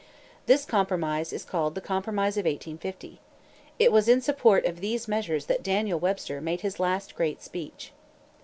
[0.47, 3.19] This compromise is called the "Compromise of 1850."
[3.77, 7.91] It was in support of these measures that Daniel Webster made his last great speech.